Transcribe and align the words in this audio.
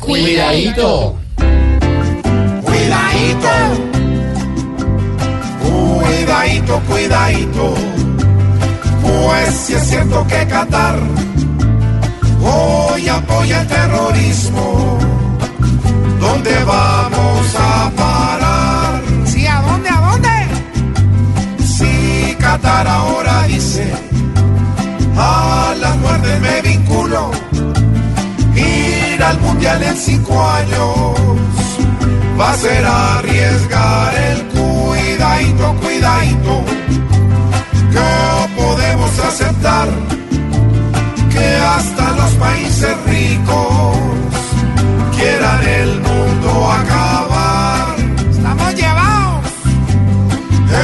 Cuidadito. 0.00 1.16
Cuidadito. 2.64 3.50
Cuidadito, 5.62 6.80
cuidadito. 6.88 7.74
Pues 9.02 9.54
si 9.54 9.74
es 9.74 9.82
cierto 9.82 10.26
que 10.26 10.46
Qatar 10.46 10.98
hoy 12.42 13.08
apoya 13.08 13.60
el 13.60 13.66
terrorismo, 13.66 14.98
¿dónde 16.18 16.64
vamos 16.64 17.54
a 17.58 17.90
parar? 17.94 19.02
¿Sí? 19.26 19.46
¿A 19.46 19.60
dónde? 19.60 19.88
¿A 19.90 20.00
dónde? 20.00 20.28
Si 21.64 22.34
Qatar 22.36 22.88
ahora 22.88 23.42
dice, 23.44 23.92
al 29.30 29.40
mundial 29.40 29.82
en 29.82 29.96
cinco 29.96 30.34
años 30.44 31.14
va 32.38 32.50
a 32.50 32.56
ser 32.56 32.84
arriesgar 32.84 34.14
el 34.30 34.38
cuidadito, 34.48 35.74
cuidadito, 35.82 36.64
que 37.92 38.60
podemos 38.60 39.18
aceptar 39.30 39.88
que 41.32 41.46
hasta 41.76 42.10
los 42.20 42.32
países 42.46 42.94
ricos 43.06 43.96
quieran 45.16 45.62
el 45.80 46.00
mundo 46.00 46.72
acabar. 46.72 47.96
Estamos 48.30 48.74
llevados. 48.74 49.46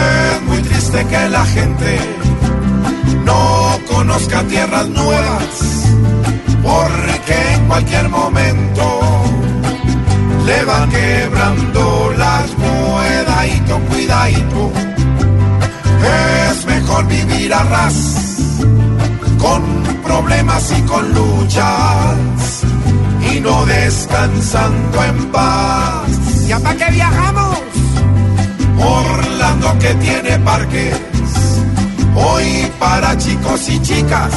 Es 0.03 0.43
muy 0.49 0.59
triste 0.59 1.05
que 1.07 1.29
la 1.31 1.45
gente 1.47 1.99
no 3.25 3.79
conozca 3.91 4.43
tierras 4.45 4.89
nuevas, 4.89 5.96
porque 6.67 7.37
en 7.55 7.67
cualquier 7.69 8.09
momento 8.09 9.01
le 10.45 10.65
van 10.65 10.91
quebrando 10.91 12.13
las 12.19 12.51
cuidadito, 12.51 13.79
cuidadito. 13.89 14.73
Es 16.51 16.67
mejor 16.67 17.07
vivir 17.07 17.53
a 17.55 17.63
ras, 17.65 17.95
con 19.39 19.63
problemas 20.03 20.73
y 20.77 20.83
con 20.83 21.15
luchas, 21.15 22.63
y 23.33 23.41
no 23.41 23.65
descansando 23.67 25.05
en 25.05 25.27
paz. 25.33 26.09
¿Ya 26.47 26.59
para 26.61 26.77
qué 26.77 26.91
viajamos? 26.93 27.59
Orlando 28.79 29.79
que 29.79 29.95
tiene 29.95 30.39
parques, 30.41 31.01
hoy 32.15 32.71
para 32.79 33.17
chicos 33.17 33.69
y 33.69 33.81
chicas, 33.81 34.33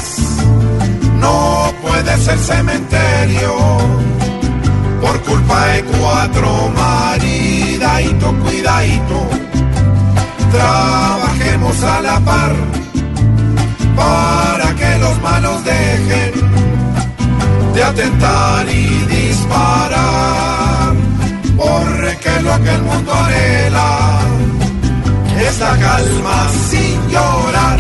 no 1.20 1.59
puede 2.02 2.18
ser 2.18 2.40
cementerio, 2.40 3.56
por 5.02 5.22
culpa 5.24 5.66
de 5.68 5.84
cuatro 5.84 6.72
maridadito, 6.74 8.34
cuidadito, 8.40 9.30
trabajemos 10.50 11.84
a 11.84 12.02
la 12.02 12.20
par, 12.22 12.56
para 13.98 14.76
que 14.76 14.98
los 15.00 15.22
malos 15.22 15.64
dejen 15.66 16.32
de 17.74 17.84
atentar 17.84 18.70
y 18.70 18.88
disparar, 19.18 20.94
porque 21.58 22.32
lo 22.42 22.64
que 22.64 22.76
el 22.76 22.82
mundo 22.84 23.14
anhela 23.14 24.20
es 25.38 25.60
la 25.60 25.78
calma 25.78 26.48
sin 26.70 27.10
llorar. 27.10 27.78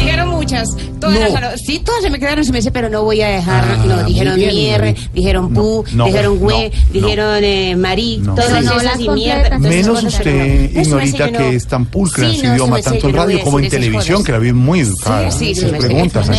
Todas 0.99 1.31
No. 1.31 1.39
las- 1.39 1.61
sí, 1.61 1.79
todas 1.79 2.01
se 2.01 2.09
me 2.09 2.19
quedaron 2.19 2.43
sin 2.43 2.53
meses, 2.53 2.71
pero 2.73 2.89
no 2.89 3.03
voy 3.03 3.21
a 3.21 3.27
dejar, 3.29 3.63
Ah, 3.63 3.83
no, 3.85 4.03
dijeron 4.03 4.35
bien, 4.35 4.49
bien. 4.81 4.95
dijeron 5.13 5.53
pu, 5.53 5.83
dijeron 6.05 6.39
güey, 6.39 6.71
dijeron 6.91 7.43
eh, 7.43 7.75
marí, 7.75 8.17
No. 8.23 8.35
todas 8.35 8.63
Sí. 8.63 8.69
esas 8.77 8.99
y 8.99 9.09
mierda. 9.09 9.57
Menos 9.59 10.03
usted, 10.03 10.71
me 10.73 10.81
ignorita, 10.81 11.31
que 11.31 11.55
es 11.55 11.67
tan 11.67 11.85
pulcra 11.85 12.25
en 12.25 12.31
Sí, 12.33 12.39
su 12.39 12.47
no, 12.47 12.53
idioma, 12.53 12.75
me 12.77 12.81
tanto 12.83 13.09
en 13.09 13.15
radio 13.15 13.41
como 13.41 13.59
en 13.59 13.69
televisión, 13.69 14.23
que 14.23 14.31
la 14.31 14.39
vi 14.39 14.53
muy 14.53 14.83
Sí, 14.85 14.91
claro. 15.03 15.31
sí, 15.31 15.55
sí, 15.55 15.65
me 15.65 15.77
preguntas 15.77 16.29